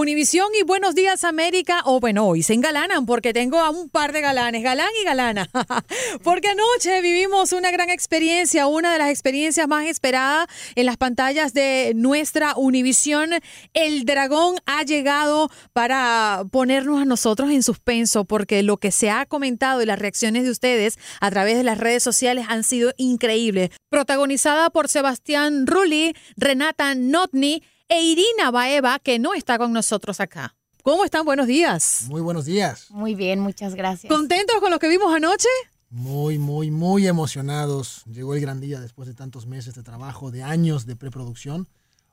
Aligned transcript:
Univisión 0.00 0.48
y 0.58 0.62
Buenos 0.62 0.94
Días 0.94 1.24
América, 1.24 1.82
o 1.84 2.00
bueno, 2.00 2.26
hoy 2.26 2.42
se 2.42 2.54
engalanan 2.54 3.04
porque 3.04 3.34
tengo 3.34 3.58
a 3.58 3.68
un 3.68 3.90
par 3.90 4.12
de 4.12 4.22
galanes, 4.22 4.62
galán 4.62 4.88
y 4.98 5.04
galana, 5.04 5.50
porque 6.24 6.48
anoche 6.48 7.02
vivimos 7.02 7.52
una 7.52 7.70
gran 7.70 7.90
experiencia, 7.90 8.66
una 8.66 8.94
de 8.94 8.98
las 8.98 9.10
experiencias 9.10 9.68
más 9.68 9.84
esperadas 9.84 10.46
en 10.74 10.86
las 10.86 10.96
pantallas 10.96 11.52
de 11.52 11.92
nuestra 11.94 12.54
Univisión. 12.56 13.32
El 13.74 14.06
dragón 14.06 14.56
ha 14.64 14.84
llegado 14.84 15.50
para 15.74 16.44
ponernos 16.50 17.02
a 17.02 17.04
nosotros 17.04 17.50
en 17.50 17.62
suspenso 17.62 18.24
porque 18.24 18.62
lo 18.62 18.78
que 18.78 18.92
se 18.92 19.10
ha 19.10 19.26
comentado 19.26 19.82
y 19.82 19.86
las 19.86 19.98
reacciones 19.98 20.44
de 20.44 20.50
ustedes 20.50 20.98
a 21.20 21.30
través 21.30 21.58
de 21.58 21.64
las 21.64 21.76
redes 21.76 22.02
sociales 22.02 22.46
han 22.48 22.64
sido 22.64 22.94
increíbles. 22.96 23.68
Protagonizada 23.90 24.70
por 24.70 24.88
Sebastián 24.88 25.66
Rulli, 25.66 26.14
Renata 26.38 26.94
Notni, 26.94 27.62
e 27.90 28.02
Irina 28.02 28.52
Baeva, 28.52 29.00
que 29.00 29.18
no 29.18 29.34
está 29.34 29.58
con 29.58 29.72
nosotros 29.72 30.20
acá. 30.20 30.54
¿Cómo 30.84 31.04
están? 31.04 31.24
Buenos 31.26 31.48
días. 31.48 32.04
Muy 32.08 32.20
buenos 32.20 32.44
días. 32.46 32.88
Muy 32.90 33.16
bien, 33.16 33.40
muchas 33.40 33.74
gracias. 33.74 34.10
¿Contentos 34.10 34.60
con 34.60 34.70
lo 34.70 34.78
que 34.78 34.88
vimos 34.88 35.12
anoche? 35.12 35.48
Muy, 35.90 36.38
muy, 36.38 36.70
muy 36.70 37.08
emocionados. 37.08 38.04
Llegó 38.06 38.34
el 38.34 38.40
gran 38.40 38.60
día 38.60 38.80
después 38.80 39.08
de 39.08 39.14
tantos 39.14 39.46
meses 39.46 39.74
de 39.74 39.82
trabajo, 39.82 40.30
de 40.30 40.44
años 40.44 40.86
de 40.86 40.94
preproducción. 40.94 41.68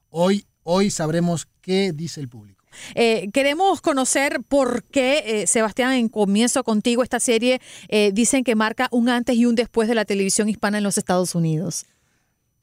Hoy, 0.09 0.47
hoy 0.63 0.89
sabremos 0.89 1.47
qué 1.61 1.93
dice 1.93 2.21
el 2.21 2.27
público. 2.27 2.65
Eh, 2.95 3.29
queremos 3.31 3.79
conocer 3.79 4.41
por 4.47 4.83
qué, 4.83 5.23
eh, 5.25 5.47
Sebastián, 5.47 5.93
en 5.93 6.09
comienzo 6.09 6.63
contigo, 6.63 7.03
esta 7.03 7.19
serie 7.19 7.61
eh, 7.87 8.11
dicen 8.13 8.43
que 8.43 8.55
marca 8.55 8.87
un 8.91 9.09
antes 9.09 9.35
y 9.35 9.45
un 9.45 9.53
después 9.53 9.87
de 9.87 9.95
la 9.95 10.05
televisión 10.05 10.49
hispana 10.49 10.79
en 10.79 10.83
los 10.83 10.97
Estados 10.97 11.35
Unidos. 11.35 11.85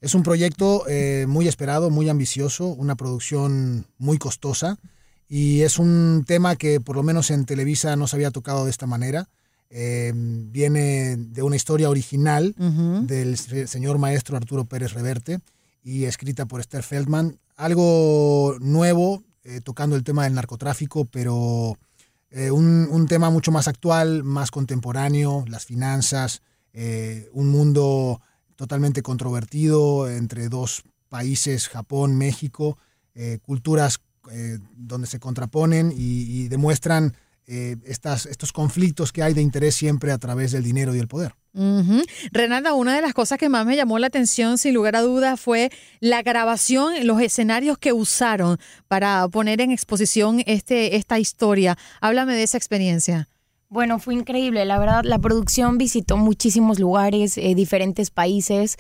Es 0.04 0.14
un 0.14 0.22
proyecto 0.22 0.84
eh, 0.86 1.24
muy 1.26 1.48
esperado, 1.48 1.88
muy 1.88 2.10
ambicioso, 2.10 2.66
una 2.68 2.94
producción 2.94 3.86
muy 3.96 4.18
costosa 4.18 4.76
y 5.30 5.62
es 5.62 5.78
un 5.78 6.24
tema 6.26 6.56
que 6.56 6.78
por 6.78 6.96
lo 6.96 7.02
menos 7.02 7.30
en 7.30 7.46
Televisa 7.46 7.96
no 7.96 8.06
se 8.06 8.16
había 8.16 8.30
tocado 8.30 8.64
de 8.66 8.70
esta 8.70 8.86
manera. 8.86 9.30
Eh, 9.70 10.12
viene 10.14 11.16
de 11.16 11.42
una 11.42 11.56
historia 11.56 11.88
original 11.88 12.54
del 13.06 13.38
se- 13.38 13.66
señor 13.66 13.96
maestro 13.96 14.36
Arturo 14.36 14.66
Pérez 14.66 14.92
Reverte 14.92 15.40
y 15.82 16.04
escrita 16.04 16.44
por 16.44 16.60
Esther 16.60 16.82
Feldman. 16.82 17.38
Algo 17.56 18.56
nuevo, 18.60 19.22
eh, 19.42 19.62
tocando 19.64 19.96
el 19.96 20.04
tema 20.04 20.24
del 20.24 20.34
narcotráfico, 20.34 21.06
pero 21.06 21.78
eh, 22.30 22.50
un, 22.50 22.88
un 22.90 23.06
tema 23.08 23.30
mucho 23.30 23.52
más 23.52 23.68
actual, 23.68 24.22
más 24.22 24.50
contemporáneo, 24.50 25.46
las 25.48 25.64
finanzas, 25.64 26.42
un 27.32 27.48
mundo 27.48 28.20
totalmente 28.56 29.02
controvertido 29.02 30.08
entre 30.08 30.48
dos 30.48 30.84
países, 31.08 31.68
Japón, 31.68 32.16
México, 32.16 32.78
eh, 33.14 33.38
culturas 33.42 34.00
eh, 34.32 34.58
donde 34.74 35.06
se 35.06 35.20
contraponen 35.20 35.92
y, 35.94 36.48
demuestran 36.48 37.16
eh, 37.46 37.76
estas, 37.84 38.26
estos 38.26 38.52
conflictos 38.52 39.12
que 39.12 39.22
hay 39.22 39.34
de 39.34 39.42
interés 39.42 39.74
siempre 39.74 40.12
a 40.12 40.18
través 40.18 40.52
del 40.52 40.64
dinero 40.64 40.94
y 40.94 40.98
el 40.98 41.08
poder. 41.08 41.34
Renata, 42.32 42.74
una 42.74 42.96
de 42.96 43.02
las 43.02 43.14
cosas 43.14 43.38
que 43.38 43.48
más 43.48 43.64
me 43.64 43.76
llamó 43.76 44.00
la 44.00 44.08
atención, 44.08 44.58
sin 44.58 44.74
lugar 44.74 44.96
a 44.96 45.02
dudas, 45.02 45.40
fue 45.40 45.70
la 46.00 46.22
grabación, 46.22 47.06
los 47.06 47.20
escenarios 47.20 47.78
que 47.78 47.92
usaron 47.92 48.58
para 48.88 49.28
poner 49.28 49.60
en 49.60 49.70
exposición 49.70 50.42
este, 50.46 50.96
esta 50.96 51.20
historia. 51.20 51.78
Háblame 52.00 52.34
de 52.34 52.42
esa 52.42 52.56
experiencia. 52.56 53.28
Bueno, 53.68 53.98
fue 53.98 54.14
increíble, 54.14 54.64
la 54.64 54.78
verdad. 54.78 55.02
La 55.04 55.18
producción 55.18 55.78
visitó 55.78 56.16
muchísimos 56.16 56.78
lugares, 56.78 57.36
eh, 57.38 57.54
diferentes 57.54 58.10
países. 58.10 58.76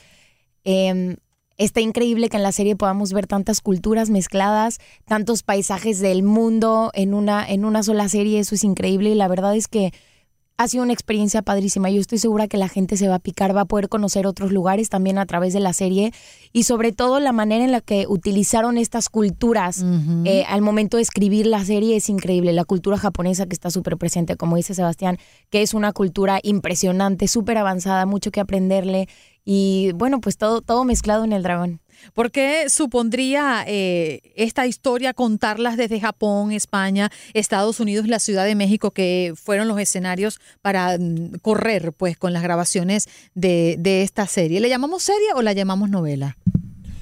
Eh, 0.64 1.16
está 1.56 1.80
increíble 1.80 2.28
que 2.28 2.36
en 2.36 2.42
la 2.42 2.52
serie 2.52 2.76
podamos 2.76 3.12
ver 3.12 3.26
tantas 3.26 3.60
culturas 3.60 4.10
mezcladas, 4.10 4.78
tantos 5.06 5.42
paisajes 5.42 6.00
del 6.00 6.22
mundo 6.22 6.90
en 6.94 7.14
una, 7.14 7.46
en 7.46 7.64
una 7.64 7.82
sola 7.82 8.08
serie. 8.08 8.40
Eso 8.40 8.54
es 8.54 8.64
increíble 8.64 9.10
y 9.10 9.14
la 9.14 9.28
verdad 9.28 9.56
es 9.56 9.68
que 9.68 9.92
ha 10.56 10.68
sido 10.68 10.84
una 10.84 10.92
experiencia 10.92 11.42
padrísima. 11.42 11.90
Yo 11.90 12.00
estoy 12.00 12.18
segura 12.18 12.46
que 12.46 12.58
la 12.58 12.68
gente 12.68 12.96
se 12.96 13.08
va 13.08 13.16
a 13.16 13.18
picar, 13.18 13.56
va 13.56 13.62
a 13.62 13.64
poder 13.64 13.88
conocer 13.88 14.26
otros 14.26 14.52
lugares 14.52 14.88
también 14.88 15.18
a 15.18 15.26
través 15.26 15.52
de 15.52 15.58
la 15.58 15.72
serie 15.72 16.12
y 16.52 16.62
sobre 16.62 16.92
todo 16.92 17.18
la 17.18 17.32
manera 17.32 17.64
en 17.64 17.72
la 17.72 17.80
que 17.80 18.06
utilizaron 18.08 18.78
estas 18.78 19.08
culturas 19.08 19.84
eh, 20.24 20.44
al 20.48 20.62
momento 20.62 20.96
de 20.96 21.02
escribir 21.02 21.46
la 21.46 21.64
serie 21.64 21.96
es 21.96 22.08
increíble. 22.08 22.52
La 22.52 22.64
cultura 22.64 22.98
japonesa 22.98 23.46
que 23.46 23.54
está 23.54 23.70
súper 23.70 23.96
presente, 23.96 24.36
como 24.36 24.56
dice 24.56 24.74
Sebastián, 24.74 25.18
que 25.50 25.62
es 25.62 25.74
una 25.74 25.92
cultura 25.92 26.38
impresionante, 26.42 27.26
súper 27.26 27.58
avanzada, 27.58 28.06
mucho 28.06 28.30
que 28.30 28.40
aprenderle 28.40 29.08
y 29.44 29.92
bueno, 29.94 30.20
pues 30.20 30.36
todo, 30.36 30.62
todo 30.62 30.84
mezclado 30.84 31.24
en 31.24 31.32
el 31.32 31.42
dragón. 31.42 31.80
¿Por 32.12 32.30
qué 32.30 32.68
supondría 32.68 33.64
eh, 33.66 34.20
esta 34.36 34.66
historia 34.66 35.14
contarlas 35.14 35.76
desde 35.76 36.00
Japón, 36.00 36.52
España, 36.52 37.10
Estados 37.32 37.80
Unidos, 37.80 38.08
la 38.08 38.18
Ciudad 38.18 38.44
de 38.44 38.54
México, 38.54 38.90
que 38.90 39.32
fueron 39.36 39.68
los 39.68 39.78
escenarios 39.78 40.40
para 40.60 40.98
mm, 40.98 41.38
correr 41.40 41.92
pues 41.92 42.16
con 42.16 42.32
las 42.32 42.42
grabaciones 42.42 43.08
de, 43.34 43.76
de 43.78 44.02
esta 44.02 44.26
serie? 44.26 44.60
¿Le 44.60 44.68
llamamos 44.68 45.02
serie 45.02 45.28
o 45.34 45.42
la 45.42 45.52
llamamos 45.52 45.88
novela? 45.88 46.36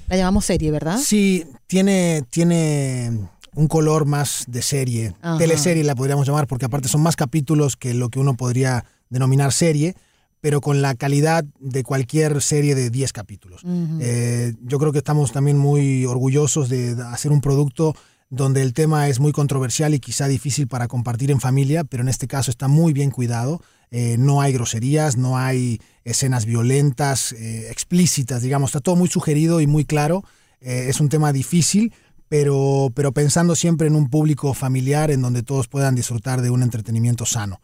La 0.09 0.17
llamamos 0.17 0.45
serie, 0.45 0.71
¿verdad? 0.71 0.99
Sí, 0.99 1.47
tiene, 1.67 2.23
tiene 2.31 3.11
un 3.55 3.69
color 3.69 4.05
más 4.05 4.45
de 4.47 4.63
serie, 4.63 5.15
Ajá. 5.21 5.39
teleserie 5.39 5.85
la 5.85 5.95
podríamos 5.95 6.27
llamar, 6.27 6.47
porque 6.47 6.67
aparte 6.67 6.89
son 6.89 7.03
más 7.03 7.17
capítulos 7.17 7.77
que 7.77 7.95
lo 7.95 8.09
que 8.09 8.19
uno 8.19 8.35
podría 8.35 8.85
denominar 9.09 9.53
serie, 9.53 9.95
pero 10.43 10.61
con 10.61 10.83
la 10.83 10.97
calidad 10.97 11.45
de 11.61 11.85
cualquier 11.85 12.43
serie 12.43 12.75
de 12.75 12.91
10 12.91 13.13
capítulos. 13.13 13.63
Eh, 14.01 14.55
yo 14.61 14.81
creo 14.81 14.91
que 14.91 14.99
estamos 14.99 15.31
también 15.31 15.57
muy 15.57 16.05
orgullosos 16.05 16.69
de 16.69 17.01
hacer 17.01 17.31
un 17.31 17.41
producto 17.41 17.95
donde 18.29 18.61
el 18.61 18.73
tema 18.73 19.09
es 19.09 19.21
muy 19.21 19.31
controversial 19.31 19.95
y 19.95 20.01
quizá 20.01 20.27
difícil 20.27 20.67
para 20.67 20.89
compartir 20.89 21.31
en 21.31 21.39
familia, 21.39 21.85
pero 21.85 22.03
en 22.03 22.09
este 22.09 22.27
caso 22.27 22.51
está 22.51 22.67
muy 22.67 22.93
bien 22.93 23.13
cuidado. 23.13 23.63
Eh, 23.93 24.17
no 24.19 24.41
hay 24.41 24.53
groserías, 24.53 25.17
no 25.17 25.39
hay 25.39 25.81
escenas 26.03 26.45
violentas, 26.45 27.31
eh, 27.35 27.71
explícitas, 27.71 28.43
digamos, 28.43 28.71
está 28.71 28.81
todo 28.81 28.97
muy 28.97 29.09
sugerido 29.09 29.61
y 29.61 29.69
muy 29.69 29.85
claro. 29.85 30.25
Es 30.61 31.01
un 31.01 31.09
tema 31.09 31.33
difícil, 31.33 31.93
pero, 32.29 32.91
pero 32.95 33.13
pensando 33.13 33.55
siempre 33.55 33.87
en 33.87 33.95
un 33.97 34.11
público 34.11 34.55
familiar 34.55 35.13
en 35.13 35.23
donde 35.23 35.43
todos 35.43 35.69
puedan 35.69 35.95
disfrutar 35.95 36.43
de 36.43 36.51
un 36.51 36.63
entretenimiento 36.63 37.27
sano. 37.27 37.61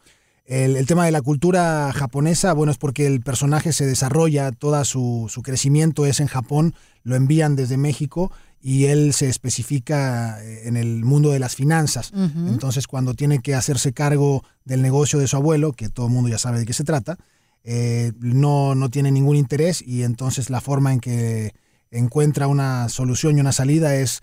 El, 0.49 0.79
el 0.79 0.87
tema 0.87 1.05
de 1.05 1.11
la 1.11 1.21
cultura 1.21 1.93
japonesa, 1.93 2.55
bueno, 2.55 2.73
es 2.73 2.79
porque 2.79 3.07
el 3.07 3.21
personaje 3.21 3.75
se 3.75 3.85
desarrolla, 3.85 4.51
todo 4.51 4.83
su, 4.87 5.27
su 5.29 5.43
crecimiento 5.43 6.07
es 6.07 6.21
en 6.21 6.27
Japón, 6.27 6.75
lo 7.03 7.17
envían 7.17 7.55
desde 7.55 7.77
México 7.77 8.33
y 8.59 8.87
él 8.87 9.13
se 9.13 9.29
especifica 9.29 10.43
eh, 10.43 10.67
en 10.67 10.79
el 10.79 11.05
mundo 11.05 11.33
de 11.33 11.39
las 11.39 11.55
finanzas. 11.55 12.13
Entonces, 12.15 12.87
cuando 12.87 13.13
tiene 13.13 13.41
que 13.41 13.55
hacerse 13.55 13.93
cargo 13.93 14.43
del 14.65 14.81
negocio 14.81 15.19
de 15.19 15.29
su 15.29 15.37
abuelo, 15.37 15.75
que 15.75 15.91
todo 15.91 16.07
el 16.07 16.13
mundo 16.13 16.31
ya 16.31 16.39
sabe 16.39 16.61
de 16.61 16.65
qué 16.65 16.73
se 16.73 16.85
trata, 16.85 17.19
eh, 17.63 18.13
no, 18.19 18.75
no 18.75 18.89
tiene 18.89 19.11
ningún 19.11 19.37
interés 19.37 19.83
y 19.87 20.03
entonces 20.03 20.49
la 20.49 20.63
forma 20.63 20.95
en 20.95 21.01
que 21.01 21.53
encuentra 21.91 22.47
una 22.47 22.89
solución 22.89 23.37
y 23.37 23.43
una 23.43 23.53
salida 23.53 23.97
es 23.97 24.21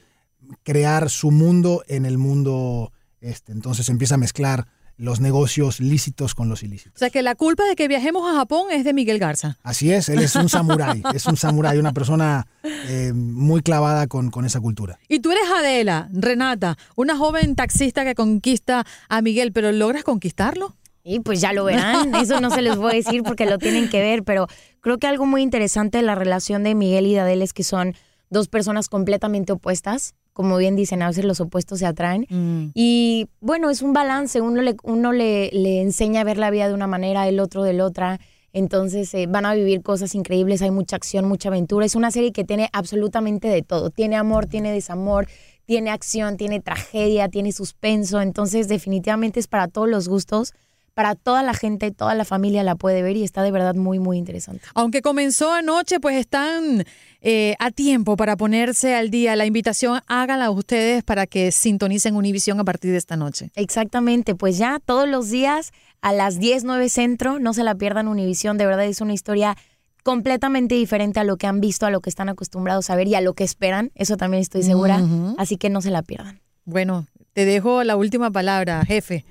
crear 0.64 1.12
su 1.12 1.30
mundo 1.30 1.84
en 1.88 2.08
el 2.08 2.18
mundo 2.18 2.92
este. 3.22 3.52
Entonces 3.52 3.90
empieza 3.90 4.16
a 4.16 4.18
mezclar 4.18 4.68
los 4.98 5.20
negocios 5.20 5.80
lícitos 5.80 6.36
con 6.36 6.50
los 6.50 6.64
ilícitos. 6.64 6.96
O 6.96 7.00
sea 7.00 7.10
que 7.10 7.22
la 7.22 7.36
culpa 7.36 7.66
de 7.66 7.76
que 7.76 7.88
viajemos 7.88 8.30
a 8.30 8.36
Japón 8.36 8.68
es 8.72 8.84
de 8.84 8.94
Miguel 8.94 9.20
Garza. 9.20 9.58
Así 9.64 9.92
es, 9.92 10.10
él 10.10 10.20
es 10.20 10.36
un 10.36 10.50
samurái, 10.50 11.04
es 11.14 11.26
un 11.26 11.38
samurái, 11.38 11.78
una 11.78 11.94
persona 11.94 12.48
eh, 12.64 13.12
muy 13.14 13.62
clavada 13.62 14.08
con, 14.08 14.32
con 14.32 14.46
esa 14.46 14.62
cultura. 14.62 14.98
Y 15.10 15.20
tú 15.20 15.32
eres 15.32 15.44
Adela, 15.58 16.10
Renata, 16.14 16.78
una 16.96 17.18
joven 17.18 17.56
taxista 17.56 18.04
que 18.04 18.16
conquista 18.16 18.86
a 19.10 19.22
Miguel, 19.22 19.52
pero 19.52 19.72
¿logras 19.72 20.04
conquistarlo? 20.04 20.76
Y 21.04 21.20
pues 21.20 21.40
ya 21.40 21.54
lo 21.54 21.66
verán, 21.66 22.16
eso 22.22 22.42
no 22.42 22.50
se 22.50 22.62
les 22.62 22.78
voy 22.78 22.94
a 22.94 22.96
decir 22.96 23.22
porque 23.24 23.46
lo 23.46 23.60
tienen 23.60 23.90
que 23.90 24.02
ver, 24.02 24.24
pero 24.24 24.48
creo 24.82 24.98
que 24.98 25.08
algo 25.08 25.26
muy 25.26 25.42
interesante 25.42 26.00
de 26.00 26.04
la 26.04 26.16
relación 26.16 26.64
de 26.64 26.74
Miguel 26.74 27.06
y 27.06 27.14
de 27.14 27.20
Adele 27.20 27.44
es 27.44 27.54
que 27.54 27.64
son 27.64 27.96
dos 28.30 28.48
personas 28.48 28.90
completamente 28.90 29.54
opuestas. 29.54 30.16
Como 30.36 30.58
bien 30.58 30.76
dicen, 30.76 31.02
a 31.02 31.08
veces 31.08 31.24
los 31.24 31.40
opuestos 31.40 31.80
se 31.80 31.86
atraen. 31.86 32.28
Y 32.74 33.30
bueno, 33.40 33.70
es 33.70 33.82
un 33.82 33.94
balance, 33.94 34.42
uno 34.42 34.62
le, 34.62 34.76
uno 34.84 35.14
le, 35.14 35.50
le 35.54 35.80
enseña 35.80 36.20
a 36.20 36.24
ver 36.26 36.38
la 36.38 36.52
vida 36.52 36.68
de 36.68 36.74
una 36.74 36.88
manera, 36.88 37.26
el 37.26 37.40
otro 37.40 37.64
de 37.64 37.72
la 37.72 37.86
otra. 37.86 38.20
Entonces 38.52 39.14
eh, 39.14 39.28
van 39.28 39.46
a 39.46 39.54
vivir 39.54 39.82
cosas 39.82 40.14
increíbles, 40.14 40.62
hay 40.62 40.72
mucha 40.72 40.98
acción, 40.98 41.26
mucha 41.26 41.48
aventura. 41.48 41.86
Es 41.86 41.96
una 41.96 42.12
serie 42.12 42.34
que 42.34 42.44
tiene 42.44 42.70
absolutamente 42.74 43.48
de 43.48 43.62
todo. 43.62 43.92
Tiene 43.92 44.18
amor, 44.18 44.46
tiene 44.46 44.74
desamor, 44.74 45.30
tiene 45.64 45.90
acción, 45.90 46.36
tiene 46.36 46.60
tragedia, 46.60 47.30
tiene 47.30 47.54
suspenso. 47.54 48.20
Entonces 48.20 48.68
definitivamente 48.68 49.40
es 49.40 49.48
para 49.48 49.70
todos 49.70 49.88
los 49.88 50.10
gustos, 50.10 50.54
para 50.96 51.14
toda 51.14 51.44
la 51.44 51.54
gente, 51.54 51.92
toda 51.92 52.16
la 52.16 52.24
familia 52.24 52.64
la 52.64 52.76
puede 52.76 53.04
ver 53.04 53.18
y 53.18 53.24
está 53.24 53.44
de 53.44 53.52
verdad 53.52 53.76
muy, 53.76 54.00
muy 54.00 54.18
interesante. 54.18 54.64
Aunque 54.74 55.02
comenzó 55.02 55.52
anoche, 55.52 56.00
pues 56.00 56.16
están 56.16 56.86
eh, 57.22 57.56
a 57.60 57.70
tiempo 57.70 58.16
para 58.16 58.38
ponerse 58.38 58.96
al 58.96 59.10
día. 59.10 59.36
La 59.36 59.46
invitación 59.46 60.00
háganla 60.08 60.50
ustedes 60.50 61.04
para 61.04 61.28
que 61.28 61.52
sintonicen 61.52 62.16
Univisión 62.16 62.62
a 62.62 62.64
partir 62.64 62.92
de 62.92 62.98
esta 62.98 63.18
noche. 63.18 63.52
Exactamente, 63.56 64.36
pues 64.36 64.58
ya 64.58 64.80
todos 64.84 65.08
los 65.08 65.30
días 65.30 65.74
a 66.02 66.14
las 66.14 66.40
10, 66.40 66.64
9 66.64 66.88
centro, 66.88 67.40
no 67.40 67.54
se 67.54 67.66
la 67.66 67.76
pierdan 67.76 68.08
Univisión, 68.08 68.58
de 68.58 68.66
verdad 68.66 68.86
es 68.86 69.02
una 69.02 69.14
historia 69.14 69.58
completamente 70.02 70.76
diferente 70.76 71.20
a 71.20 71.26
lo 71.26 71.36
que 71.36 71.48
han 71.48 71.60
visto, 71.60 71.86
a 71.86 71.90
lo 71.90 72.00
que 72.00 72.10
están 72.10 72.30
acostumbrados 72.30 72.90
a 72.90 72.96
ver 72.96 73.08
y 73.10 73.16
a 73.16 73.22
lo 73.22 73.34
que 73.34 73.44
esperan, 73.44 73.92
eso 73.96 74.16
también 74.16 74.40
estoy 74.40 74.64
segura, 74.64 75.02
así 75.38 75.58
que 75.58 75.70
no 75.70 75.82
se 75.82 75.90
la 75.90 76.04
pierdan. 76.04 76.40
Bueno, 76.64 77.08
te 77.34 77.44
dejo 77.44 77.84
la 77.84 77.98
última 77.98 78.32
palabra, 78.32 78.86
jefe. 78.86 79.26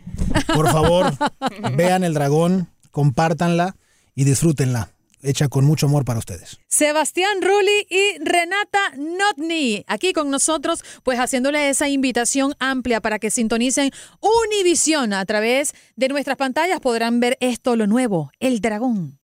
Por 0.54 0.70
favor, 0.70 1.12
vean 1.76 2.04
El 2.04 2.14
Dragón, 2.14 2.68
compártanla 2.90 3.76
y 4.14 4.24
disfrútenla. 4.24 4.90
Hecha 5.22 5.48
con 5.48 5.64
mucho 5.64 5.86
amor 5.86 6.04
para 6.04 6.18
ustedes. 6.18 6.60
Sebastián 6.68 7.40
Rulli 7.40 7.86
y 7.88 8.18
Renata 8.22 8.92
Notni, 8.98 9.82
aquí 9.86 10.12
con 10.12 10.30
nosotros, 10.30 10.84
pues 11.02 11.18
haciéndole 11.18 11.70
esa 11.70 11.88
invitación 11.88 12.54
amplia 12.58 13.00
para 13.00 13.18
que 13.18 13.30
sintonicen 13.30 13.90
Univisión 14.20 15.14
a 15.14 15.24
través 15.24 15.72
de 15.96 16.08
nuestras 16.08 16.36
pantallas. 16.36 16.80
Podrán 16.80 17.20
ver 17.20 17.38
esto, 17.40 17.74
lo 17.74 17.86
nuevo, 17.86 18.32
El 18.38 18.60
Dragón. 18.60 19.18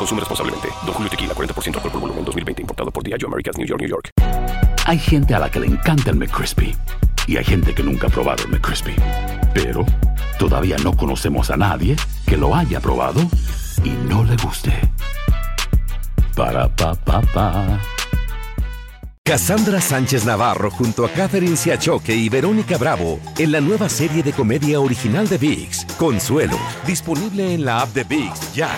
Consume 0.00 0.20
responsablemente. 0.20 0.68
Don 0.86 0.94
Julio 0.94 1.10
Tequila, 1.10 1.34
40% 1.34 1.74
alcohol 1.76 1.92
por 1.92 2.00
volumen, 2.00 2.24
2020. 2.24 2.62
Importado 2.62 2.90
por 2.90 3.04
Diageo 3.04 3.28
Americas, 3.28 3.58
New 3.58 3.66
York, 3.66 3.80
New 3.82 3.90
York. 3.90 4.10
Hay 4.86 4.98
gente 4.98 5.34
a 5.34 5.38
la 5.38 5.50
que 5.50 5.60
le 5.60 5.66
encanta 5.66 6.10
el 6.10 6.16
McCrispy 6.16 6.74
y 7.26 7.36
hay 7.36 7.44
gente 7.44 7.74
que 7.74 7.82
nunca 7.82 8.06
ha 8.06 8.10
probado 8.10 8.44
el 8.44 8.50
McCrispy. 8.50 8.94
Pero 9.52 9.84
todavía 10.38 10.78
no 10.78 10.96
conocemos 10.96 11.50
a 11.50 11.58
nadie 11.58 11.96
que 12.26 12.38
lo 12.38 12.56
haya 12.56 12.80
probado 12.80 13.20
y 13.84 13.90
no 14.08 14.24
le 14.24 14.36
guste. 14.36 14.72
Para 16.34 16.74
pa 16.74 16.94
pa 16.94 17.20
pa. 17.20 17.78
Cassandra 19.22 19.82
Sánchez 19.82 20.24
Navarro 20.24 20.70
junto 20.70 21.04
a 21.04 21.10
Catherine 21.10 21.56
Siachoque 21.56 22.14
y 22.14 22.30
Verónica 22.30 22.78
Bravo 22.78 23.20
en 23.36 23.52
la 23.52 23.60
nueva 23.60 23.90
serie 23.90 24.22
de 24.22 24.32
comedia 24.32 24.80
original 24.80 25.28
de 25.28 25.36
VIX, 25.36 25.84
Consuelo, 25.98 26.58
disponible 26.86 27.54
en 27.54 27.66
la 27.66 27.82
app 27.82 27.92
de 27.92 28.04
VIX 28.04 28.54
ya. 28.54 28.70